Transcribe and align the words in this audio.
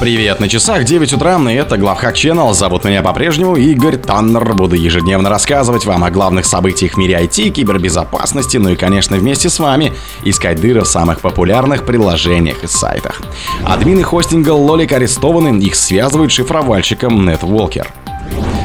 Привет, 0.00 0.40
на 0.40 0.48
часах 0.48 0.84
9 0.84 1.12
утра, 1.12 1.38
и 1.48 1.54
это 1.54 1.76
Главхак 1.76 2.16
Channel. 2.16 2.52
Зовут 2.52 2.84
меня 2.84 3.00
по-прежнему 3.00 3.54
Игорь 3.54 3.96
Таннер. 3.96 4.54
Буду 4.54 4.74
ежедневно 4.74 5.30
рассказывать 5.30 5.84
вам 5.86 6.02
о 6.02 6.10
главных 6.10 6.46
событиях 6.46 6.94
в 6.94 6.96
мире 6.96 7.14
IT, 7.22 7.50
кибербезопасности, 7.50 8.56
ну 8.56 8.70
и, 8.70 8.76
конечно, 8.76 9.16
вместе 9.16 9.48
с 9.48 9.60
вами 9.60 9.92
искать 10.24 10.60
дыры 10.60 10.80
в 10.80 10.88
самых 10.88 11.20
популярных 11.20 11.86
приложениях 11.86 12.64
и 12.64 12.66
сайтах. 12.66 13.22
Админы 13.64 14.02
хостинга 14.02 14.50
Лолик 14.50 14.90
арестованы, 14.90 15.56
их 15.60 15.76
связывают 15.76 16.32
шифровальщиком 16.32 17.28
NetWalker. 17.28 17.86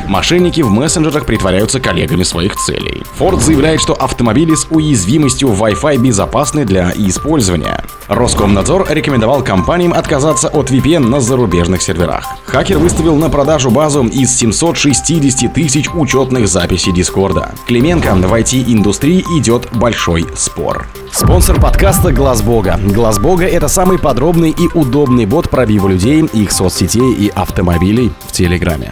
Мошенники 0.09 0.61
в 0.61 0.71
мессенджерах 0.71 1.27
притворяются 1.27 1.79
коллегами 1.79 2.23
своих 2.23 2.55
целей. 2.55 3.03
Ford 3.19 3.39
заявляет, 3.39 3.79
что 3.79 3.93
автомобили 3.93 4.55
с 4.55 4.65
уязвимостью 4.71 5.49
Wi-Fi 5.49 5.97
безопасны 5.97 6.65
для 6.65 6.91
использования. 6.95 7.83
Роскомнадзор 8.07 8.87
рекомендовал 8.89 9.43
компаниям 9.43 9.93
отказаться 9.93 10.47
от 10.47 10.71
VPN 10.71 11.07
на 11.07 11.19
зарубежных 11.19 11.83
серверах. 11.83 12.25
Хакер 12.45 12.79
выставил 12.79 13.17
на 13.17 13.29
продажу 13.29 13.69
базу 13.69 14.03
из 14.05 14.35
760 14.35 15.53
тысяч 15.53 15.87
учетных 15.93 16.47
записей 16.47 16.91
Дискорда. 16.91 17.51
Клименко 17.67 18.15
в 18.15 18.33
IT-индустрии 18.33 19.23
идет 19.37 19.69
большой 19.73 20.25
спор. 20.35 20.87
Спонсор 21.11 21.61
подкаста 21.61 22.11
Глаз 22.11 22.41
Бога. 22.41 22.79
Глаз 22.83 23.19
Бога 23.19 23.45
это 23.45 23.67
самый 23.67 23.99
подробный 23.99 24.55
и 24.57 24.69
удобный 24.73 25.27
бот 25.27 25.51
пробива 25.51 25.87
людей, 25.87 26.23
их 26.33 26.51
соцсетей 26.51 27.13
и 27.13 27.29
автомобилей 27.29 28.11
в 28.27 28.31
Телеграме. 28.31 28.91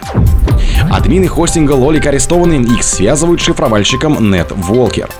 Админы 0.90 1.28
хостинга 1.28 1.72
Лолик 1.72 2.06
арестованы, 2.06 2.62
их 2.62 2.82
связывают 2.82 3.40
шифровальщиком 3.40 4.32
NetWalker. 4.32 5.10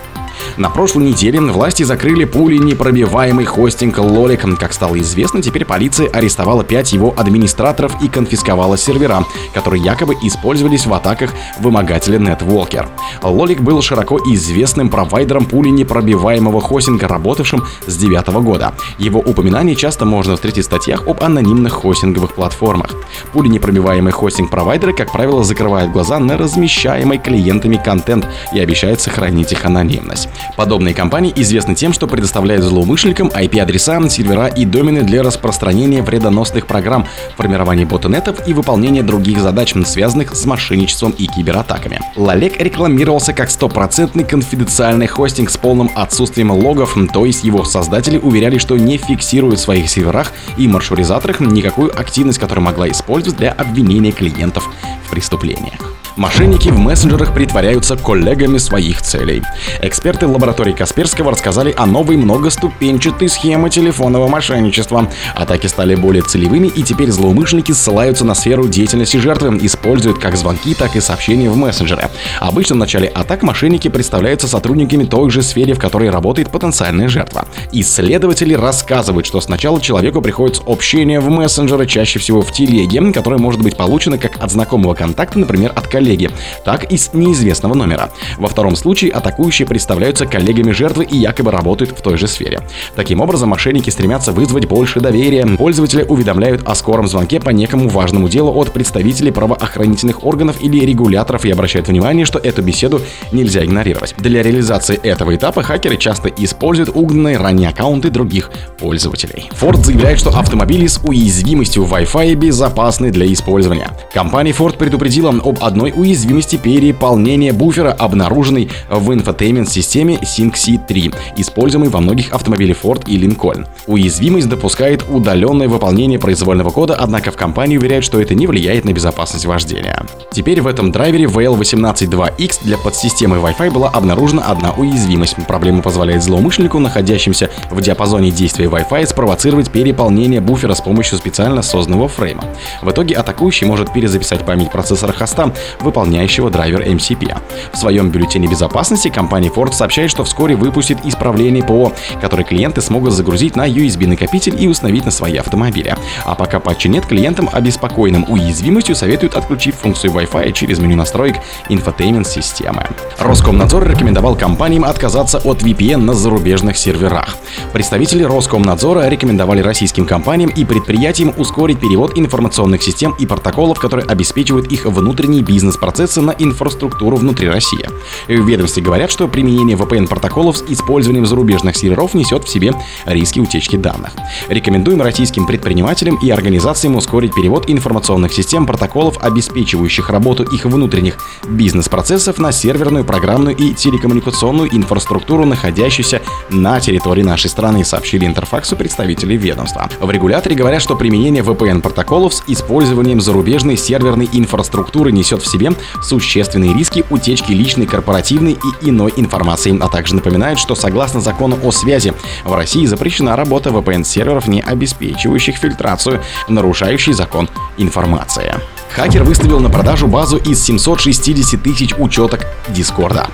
На 0.59 0.69
прошлой 0.69 1.05
неделе 1.05 1.39
власти 1.39 1.83
закрыли 1.83 2.25
пули 2.25 2.57
непробиваемый 2.57 3.45
хостинг 3.45 3.97
Лолик. 3.97 4.41
Как 4.59 4.73
стало 4.73 4.99
известно, 4.99 5.41
теперь 5.41 5.63
полиция 5.63 6.09
арестовала 6.09 6.65
5 6.65 6.91
его 6.91 7.13
администраторов 7.15 8.03
и 8.03 8.09
конфисковала 8.09 8.77
сервера, 8.77 9.23
которые 9.53 9.81
якобы 9.81 10.15
использовались 10.21 10.85
в 10.85 10.93
атаках 10.93 11.33
вымогателя 11.61 12.19
NetWalker. 12.19 12.87
Лолик 13.23 13.61
был 13.61 13.81
широко 13.81 14.19
известным 14.19 14.89
провайдером 14.89 15.45
пули 15.45 15.69
непробиваемого 15.69 16.59
хостинга, 16.59 17.07
работавшим 17.07 17.63
с 17.87 17.95
2009 17.95 18.27
года. 18.43 18.73
Его 18.97 19.21
упоминание 19.21 19.77
часто 19.77 20.03
можно 20.03 20.35
встретить 20.35 20.63
в 20.63 20.67
статьях 20.67 21.07
об 21.07 21.23
анонимных 21.23 21.71
хостинговых 21.71 22.33
платформах. 22.33 22.95
Пули 23.31 23.47
непробиваемый 23.47 24.11
хостинг-провайдеры, 24.11 24.91
как 24.91 25.13
правило, 25.13 25.41
закрывают 25.41 25.93
глаза 25.93 26.19
на 26.19 26.37
размещаемый 26.37 27.17
клиентами 27.17 27.77
контент 27.77 28.27
и 28.53 28.59
обещают 28.59 28.99
сохранить 28.99 29.53
их 29.53 29.63
анонимность. 29.63 30.27
Подобные 30.55 30.93
компании 30.93 31.33
известны 31.35 31.75
тем, 31.75 31.93
что 31.93 32.07
предоставляют 32.07 32.63
злоумышленникам 32.63 33.27
IP-адреса, 33.29 33.99
сервера 34.09 34.47
и 34.47 34.65
домены 34.65 35.01
для 35.01 35.23
распространения 35.23 36.01
вредоносных 36.01 36.67
программ, 36.67 37.07
формирования 37.37 37.85
ботнетов 37.85 38.47
и 38.47 38.53
выполнения 38.53 39.03
других 39.03 39.41
задач, 39.41 39.73
связанных 39.85 40.35
с 40.35 40.45
мошенничеством 40.45 41.11
и 41.11 41.27
кибератаками. 41.27 41.99
Лалек 42.15 42.61
рекламировался 42.61 43.33
как 43.33 43.49
стопроцентный 43.49 44.23
конфиденциальный 44.23 45.07
хостинг 45.07 45.49
с 45.49 45.57
полным 45.57 45.91
отсутствием 45.95 46.51
логов, 46.51 46.97
то 47.13 47.25
есть 47.25 47.43
его 47.43 47.63
создатели 47.63 48.17
уверяли, 48.17 48.57
что 48.57 48.77
не 48.77 48.97
фиксируют 48.97 49.59
в 49.59 49.63
своих 49.63 49.89
серверах 49.89 50.31
и 50.57 50.67
маршрутизаторах 50.67 51.39
никакую 51.39 51.97
активность, 51.97 52.39
которая 52.39 52.65
могла 52.65 52.89
использовать 52.89 53.37
для 53.37 53.51
обвинения 53.51 54.11
клиентов 54.11 54.69
в 55.05 55.09
преступлениях. 55.09 55.98
Мошенники 56.19 56.67
в 56.67 56.77
мессенджерах 56.77 57.33
притворяются 57.33 57.95
коллегами 57.95 58.57
своих 58.57 59.01
целей. 59.01 59.41
Эксперты 59.81 60.27
лаборатории 60.27 60.73
Касперского 60.73 61.31
рассказали 61.31 61.73
о 61.77 61.85
новой 61.85 62.17
многоступенчатой 62.17 63.29
схеме 63.29 63.69
телефонного 63.69 64.27
мошенничества. 64.27 65.09
Атаки 65.33 65.67
стали 65.67 65.95
более 65.95 66.21
целевыми, 66.21 66.67
и 66.67 66.83
теперь 66.83 67.09
злоумышленники 67.09 67.71
ссылаются 67.71 68.25
на 68.25 68.35
сферу 68.35 68.67
деятельности 68.67 69.15
жертвы, 69.15 69.57
используют 69.61 70.19
как 70.19 70.35
звонки, 70.35 70.73
так 70.73 70.97
и 70.97 70.99
сообщения 70.99 71.49
в 71.49 71.55
мессенджере. 71.55 72.09
Обычно 72.41 72.75
в 72.75 72.79
начале 72.79 73.07
атак 73.07 73.41
мошенники 73.41 73.87
представляются 73.87 74.49
сотрудниками 74.49 75.05
той 75.05 75.29
же 75.29 75.41
сфере, 75.41 75.73
в 75.73 75.79
которой 75.79 76.09
работает 76.09 76.49
потенциальная 76.49 77.07
жертва. 77.07 77.47
Исследователи 77.71 78.55
рассказывают, 78.55 79.25
что 79.25 79.39
сначала 79.39 79.79
человеку 79.79 80.21
приходит 80.21 80.61
общение 80.67 81.21
в 81.21 81.29
мессенджеры, 81.29 81.85
чаще 81.85 82.19
всего 82.19 82.41
в 82.41 82.51
телеге, 82.51 83.13
которое 83.13 83.37
может 83.37 83.61
быть 83.61 83.77
получено 83.77 84.17
как 84.17 84.43
от 84.43 84.51
знакомого 84.51 84.95
контакта, 84.95 85.39
например, 85.39 85.71
от 85.73 85.87
коллеги 85.87 86.08
коллеги, 86.09 86.29
так 86.65 86.91
и 86.91 86.97
с 86.97 87.13
неизвестного 87.13 87.75
номера. 87.75 88.09
Во 88.37 88.47
втором 88.47 88.75
случае 88.75 89.11
атакующие 89.11 89.67
представляются 89.67 90.25
коллегами 90.25 90.71
жертвы 90.71 91.05
и 91.05 91.17
якобы 91.17 91.51
работают 91.51 91.91
в 91.91 92.01
той 92.01 92.17
же 92.17 92.27
сфере. 92.27 92.61
Таким 92.95 93.21
образом, 93.21 93.49
мошенники 93.49 93.89
стремятся 93.91 94.31
вызвать 94.31 94.67
больше 94.67 94.99
доверия. 94.99 95.45
Пользователи 95.45 96.03
уведомляют 96.03 96.67
о 96.67 96.73
скором 96.75 97.07
звонке 97.07 97.39
по 97.39 97.51
некому 97.51 97.89
важному 97.89 98.27
делу 98.27 98.53
от 98.59 98.71
представителей 98.71 99.31
правоохранительных 99.31 100.23
органов 100.25 100.57
или 100.61 100.83
регуляторов 100.83 101.45
и 101.45 101.51
обращают 101.51 101.87
внимание, 101.87 102.25
что 102.25 102.39
эту 102.39 102.61
беседу 102.61 103.01
нельзя 103.31 103.63
игнорировать. 103.63 104.15
Для 104.17 104.41
реализации 104.41 104.99
этого 105.03 105.35
этапа 105.35 105.61
хакеры 105.61 105.97
часто 105.97 106.29
используют 106.29 106.89
угнанные 106.93 107.37
ранее 107.37 107.69
аккаунты 107.69 108.09
других 108.09 108.49
пользователей. 108.79 109.49
Ford 109.59 109.83
заявляет, 109.83 110.19
что 110.19 110.29
автомобили 110.31 110.87
с 110.87 110.99
уязвимостью 111.03 111.83
Wi-Fi 111.83 112.33
безопасны 112.33 113.11
для 113.11 113.31
использования. 113.31 113.91
Компания 114.13 114.51
Ford 114.51 114.77
предупредила 114.77 115.29
об 115.29 115.59
одной 115.63 115.93
уязвимости 115.99 116.55
переполнения 116.55 117.53
буфера, 117.53 117.91
обнаруженной 117.91 118.69
в 118.89 119.13
инфотеймент-системе 119.13 120.15
SyncC 120.21 120.79
3, 120.87 121.11
используемой 121.37 121.89
во 121.89 121.99
многих 121.99 122.31
автомобилях 122.33 122.77
Ford 122.81 123.03
и 123.07 123.17
Lincoln. 123.17 123.67
Уязвимость 123.87 124.49
допускает 124.49 125.03
удаленное 125.09 125.67
выполнение 125.67 126.19
произвольного 126.19 126.71
кода, 126.71 126.95
однако 126.95 127.31
в 127.31 127.35
компании 127.35 127.77
уверяют, 127.77 128.05
что 128.05 128.19
это 128.21 128.35
не 128.35 128.47
влияет 128.47 128.85
на 128.85 128.93
безопасность 128.93 129.45
вождения. 129.45 130.03
Теперь 130.31 130.61
в 130.61 130.67
этом 130.67 130.91
драйвере 130.91 131.25
VL182X 131.25 132.59
для 132.63 132.77
подсистемы 132.77 133.37
Wi-Fi 133.37 133.71
была 133.71 133.89
обнаружена 133.89 134.43
одна 134.43 134.71
уязвимость. 134.71 135.35
Проблема 135.47 135.81
позволяет 135.81 136.23
злоумышленнику, 136.23 136.79
находящимся 136.79 137.49
в 137.69 137.81
диапазоне 137.81 138.31
действия 138.31 138.67
Wi-Fi, 138.67 139.07
спровоцировать 139.07 139.69
переполнение 139.69 140.39
буфера 140.39 140.73
с 140.73 140.81
помощью 140.81 141.17
специально 141.17 141.61
созданного 141.61 142.07
фрейма. 142.07 142.43
В 142.81 142.89
итоге 142.89 143.15
атакующий 143.15 143.67
может 143.67 143.91
перезаписать 143.93 144.45
память 144.45 144.71
процессора 144.71 145.11
хоста, 145.11 145.53
выполняющего 145.81 146.49
драйвер 146.49 146.81
MCP. 146.81 147.37
В 147.73 147.77
своем 147.77 148.09
бюллетене 148.09 148.47
безопасности 148.47 149.09
компания 149.09 149.49
Ford 149.49 149.73
сообщает, 149.73 150.11
что 150.11 150.23
вскоре 150.23 150.55
выпустит 150.55 150.97
исправление 151.05 151.63
ПО, 151.63 151.93
которые 152.21 152.45
клиенты 152.45 152.81
смогут 152.81 153.13
загрузить 153.13 153.55
на 153.55 153.67
USB-накопитель 153.67 154.61
и 154.61 154.67
установить 154.67 155.05
на 155.05 155.11
свои 155.11 155.37
автомобили. 155.37 155.95
А 156.25 156.35
пока 156.35 156.59
патча 156.59 156.89
нет, 156.89 157.05
клиентам, 157.05 157.49
обеспокоенным 157.51 158.25
уязвимостью, 158.29 158.95
советуют 158.95 159.35
отключить 159.35 159.75
функцию 159.75 160.13
Wi-Fi 160.13 160.51
через 160.53 160.79
меню 160.79 160.95
настроек 160.95 161.37
Infotainment 161.69 162.25
системы. 162.25 162.85
Роскомнадзор 163.19 163.87
рекомендовал 163.89 164.35
компаниям 164.35 164.85
отказаться 164.85 165.37
от 165.37 165.61
VPN 165.61 165.97
на 165.97 166.13
зарубежных 166.13 166.77
серверах. 166.77 167.35
Представители 167.73 168.23
Роскомнадзора 168.23 169.07
рекомендовали 169.07 169.61
российским 169.61 170.05
компаниям 170.05 170.49
и 170.49 170.65
предприятиям 170.65 171.33
ускорить 171.37 171.79
перевод 171.79 172.17
информационных 172.17 172.83
систем 172.83 173.15
и 173.19 173.25
протоколов, 173.25 173.79
которые 173.79 174.07
обеспечивают 174.07 174.71
их 174.71 174.85
внутренний 174.85 175.41
бизнес 175.41 175.68
процессы 175.77 176.21
на 176.21 176.31
инфраструктуру 176.31 177.17
внутри 177.17 177.49
России. 177.49 177.87
В 178.27 178.47
ведомстве 178.47 178.83
говорят, 178.83 179.11
что 179.11 179.27
применение 179.27 179.75
VPN-протоколов 179.77 180.57
с 180.57 180.63
использованием 180.67 181.25
зарубежных 181.25 181.75
серверов 181.75 182.13
несет 182.13 182.45
в 182.45 182.49
себе 182.49 182.73
риски 183.05 183.39
утечки 183.39 183.75
данных. 183.75 184.11
Рекомендуем 184.47 185.01
российским 185.01 185.45
предпринимателям 185.45 186.17
и 186.21 186.29
организациям 186.29 186.95
ускорить 186.95 187.33
перевод 187.33 187.69
информационных 187.69 188.33
систем 188.33 188.65
протоколов, 188.65 189.17
обеспечивающих 189.21 190.09
работу 190.09 190.43
их 190.43 190.65
внутренних 190.65 191.17
бизнес-процессов 191.47 192.37
на 192.37 192.51
серверную, 192.51 193.03
программную 193.03 193.55
и 193.55 193.73
телекоммуникационную 193.73 194.75
инфраструктуру, 194.75 195.45
находящуюся 195.45 196.21
на 196.49 196.79
территории 196.79 197.23
нашей 197.23 197.49
страны, 197.49 197.83
сообщили 197.83 198.25
Интерфаксу 198.25 198.75
представители 198.75 199.35
ведомства. 199.35 199.89
В 199.99 200.09
регуляторе 200.09 200.55
говорят, 200.55 200.81
что 200.81 200.95
применение 200.95 201.43
VPN-протоколов 201.43 202.33
с 202.33 202.43
использованием 202.47 203.19
зарубежной 203.19 203.75
серверной 203.75 204.29
инфраструктуры 204.31 205.11
несет 205.11 205.41
в 205.41 205.47
себе 205.47 205.58
существенные 206.01 206.73
риски 206.73 207.03
утечки 207.09 207.51
личной, 207.51 207.85
корпоративной 207.85 208.53
и 208.53 208.89
иной 208.89 209.13
информации, 209.17 209.77
а 209.79 209.89
также 209.89 210.15
напоминает, 210.15 210.59
что 210.59 210.75
согласно 210.75 211.21
закону 211.21 211.57
о 211.63 211.71
связи 211.71 212.13
в 212.43 212.53
России 212.53 212.85
запрещена 212.85 213.35
работа 213.35 213.69
VPN-серверов, 213.69 214.47
не 214.47 214.61
обеспечивающих 214.61 215.57
фильтрацию, 215.57 216.21
нарушающий 216.47 217.13
закон 217.13 217.49
информации. 217.77 218.53
Хакер 218.91 219.23
выставил 219.23 219.59
на 219.59 219.69
продажу 219.69 220.07
базу 220.07 220.37
из 220.37 220.63
760 220.63 221.61
тысяч 221.61 221.93
учеток 221.97 222.47
Дискорда. 222.69 223.27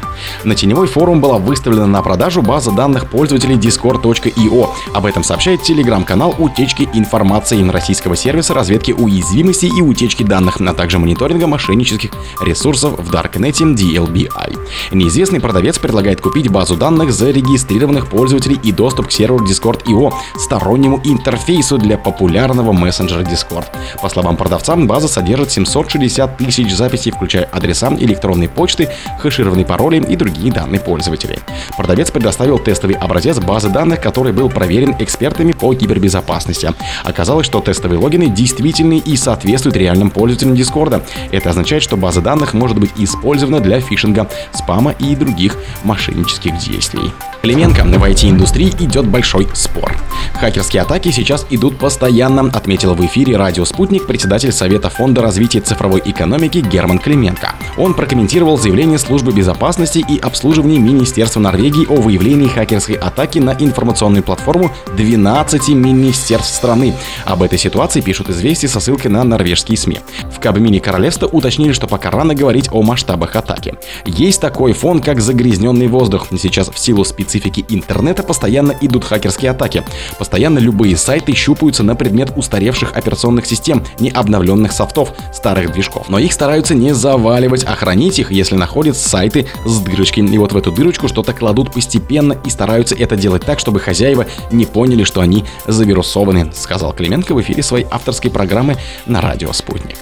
На 0.44 0.54
теневой 0.54 0.88
форум 0.88 1.22
была 1.22 1.38
выставлена 1.38 1.88
на 1.88 2.02
продажу 2.02 2.42
база 2.42 2.72
данных 2.72 3.10
пользователей 3.10 3.56
discord.io. 3.56 4.70
Об 4.94 5.06
этом 5.06 5.24
сообщает 5.24 5.64
телеграм-канал 5.64 6.36
утечки 6.38 6.90
информации 6.94 7.68
российского 7.70 8.16
сервиса 8.16 8.54
разведки 8.54 8.92
уязвимостей 8.92 9.70
и 9.76 9.82
утечки 9.82 10.24
данных, 10.24 10.60
а 10.60 10.74
также 10.74 11.00
мониторинга 11.00 11.48
мошеннических 11.48 12.12
ресурсов 12.42 13.00
в 13.00 13.14
Darknet 13.14 13.56
DLBI. 13.76 14.58
Неизвестный 14.92 15.40
продавец 15.40 15.80
предлагает 15.80 16.22
купить 16.22 16.50
базу 16.50 16.76
данных 16.76 17.14
зарегистрированных 17.14 18.08
пользователей 18.08 18.60
и 18.62 18.72
доступ 18.72 19.08
к 19.08 19.12
серверу 19.12 19.46
Discord.io, 19.46 20.14
стороннему 20.38 21.00
интерфейсу 21.04 21.78
для 21.78 21.98
популярного 21.98 22.74
мессенджера 22.74 23.22
Discord. 23.22 23.68
По 24.02 24.10
словам 24.10 24.36
продавца, 24.36 24.76
база 24.76 25.08
содержит 25.08 25.45
760 25.52 26.38
тысяч 26.38 26.74
записей, 26.74 27.12
включая 27.12 27.46
адреса, 27.46 27.86
электронной 28.00 28.48
почты, 28.50 28.90
хэшированные 29.20 29.66
пароли 29.66 29.98
и 29.98 30.16
другие 30.16 30.52
данные 30.52 30.80
пользователей. 30.80 31.40
Продавец 31.78 32.12
предоставил 32.12 32.60
тестовый 32.60 32.96
образец 32.96 33.40
базы 33.40 33.70
данных, 33.70 34.02
который 34.02 34.34
был 34.34 34.50
проверен 34.50 34.96
экспертами 35.00 35.52
по 35.52 35.74
кибербезопасности. 35.74 36.74
Оказалось, 37.04 37.46
что 37.46 37.62
тестовые 37.62 38.00
логины 38.00 38.28
действительны 38.28 38.98
и 38.98 39.16
соответствуют 39.18 39.78
реальным 39.78 40.10
пользователям 40.10 40.56
Дискорда. 40.56 41.04
Это 41.32 41.50
означает, 41.50 41.84
что 41.84 41.98
база 41.98 42.22
данных 42.22 42.54
может 42.54 42.78
быть 42.80 42.92
использована 42.98 43.60
для 43.60 43.80
фишинга, 43.80 44.28
спама 44.54 44.92
и 44.92 45.16
других 45.16 45.58
мошеннических 45.84 46.58
действий. 46.58 47.12
Клименко 47.42 47.84
в 47.84 48.04
IT-индустрии 48.04 48.74
идет 48.80 49.06
большой 49.06 49.48
спор. 49.54 49.96
Хакерские 50.40 50.82
атаки 50.82 51.12
сейчас 51.12 51.46
идут 51.52 51.78
постоянно, 51.78 52.50
отметил 52.52 52.96
в 52.96 53.06
эфире 53.06 53.38
радио 53.38 53.66
«Спутник» 53.66 54.08
председатель 54.08 54.52
Совета 54.52 54.90
фонда 54.90 55.22
развития 55.22 55.35
цифровой 55.36 56.02
экономики 56.06 56.60
Герман 56.60 57.00
Клименко. 57.00 57.56
Он 57.78 57.94
прокомментировал 57.94 58.58
заявление 58.58 58.98
службы 58.98 59.34
безопасности 59.34 60.04
и 60.08 60.18
обслуживания 60.18 60.80
Министерства 60.80 61.42
Норвегии 61.42 61.86
о 61.86 62.00
выявлении 62.00 62.48
хакерской 62.48 62.96
атаки 62.96 63.40
на 63.40 63.52
информационную 63.52 64.24
платформу 64.24 64.72
12 64.96 65.70
министерств 65.70 66.56
страны. 66.56 66.96
Об 67.26 67.44
этой 67.44 67.60
ситуации 67.60 68.00
пишут 68.00 68.30
известия 68.30 68.70
со 68.70 68.80
ссылкой 68.80 69.12
на 69.12 69.24
норвежские 69.24 69.78
СМИ. 69.78 70.00
В 70.32 70.40
Кабмине 70.40 70.80
королевства 70.80 71.28
уточнили, 71.28 71.74
что 71.74 71.88
пока 71.88 72.12
рано 72.12 72.34
говорить 72.34 72.70
о 72.72 72.82
масштабах 72.82 73.36
атаки. 73.36 73.76
Есть 74.06 74.40
такой 74.40 74.74
фон, 74.74 75.02
как 75.02 75.20
загрязненный 75.20 75.88
воздух. 75.88 76.28
Сейчас 76.40 76.70
в 76.70 76.80
силу 76.80 77.04
специфики 77.04 77.66
интернета 77.70 78.24
постоянно 78.24 78.74
идут 78.82 79.04
хакерские 79.04 79.52
атаки. 79.52 79.84
Постоянно 80.18 80.60
любые 80.60 80.96
сайты 80.96 81.34
щупаются 81.36 81.84
на 81.84 81.96
предмет 81.96 82.32
устаревших 82.36 82.96
операционных 82.96 83.46
систем, 83.46 83.84
не 84.00 84.10
обновленных 84.10 84.72
софтов, 84.72 85.14
старых 85.34 85.72
движков. 85.72 86.10
Но 86.10 86.20
их 86.20 86.34
стараются 86.34 86.76
не 86.76 86.94
заваливать, 86.94 87.64
а 87.64 87.76
хранить 87.76 88.20
их, 88.20 88.32
если 88.32 88.56
находят 88.56 88.98
сайты 88.98 89.48
с 89.66 89.80
дырочкой. 89.80 90.26
И 90.26 90.38
вот 90.38 90.54
в 90.54 90.58
эту 90.58 90.72
дырочку 90.72 91.08
что-то 91.08 91.34
кладут 91.34 91.74
постепенно 91.74 92.38
и 92.46 92.50
стараются 92.50 92.96
это 92.96 93.16
делать 93.16 93.46
так, 93.46 93.60
чтобы 93.60 93.80
хозяева 93.80 94.26
не 94.52 94.66
поняли, 94.66 95.04
что 95.04 95.22
они 95.22 95.46
завирусованы, 95.68 96.52
сказал 96.54 96.94
Клименко 96.94 97.34
в 97.34 97.42
эфире 97.42 97.64
своей 97.64 97.86
авторской 97.90 98.32
программы 98.32 98.78
на 99.06 99.22
радио 99.22 99.52
«Спутник». 99.54 99.98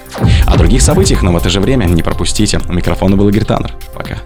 О 0.46 0.56
других 0.56 0.82
событиях, 0.82 1.22
но 1.22 1.32
в 1.32 1.36
это 1.36 1.48
же 1.48 1.60
время 1.60 1.84
не 1.86 2.02
пропустите. 2.02 2.60
У 2.68 2.72
микрофона 2.72 3.16
был 3.16 3.28
Игорь 3.28 3.44
Таннер. 3.44 3.74
Пока. 3.94 4.18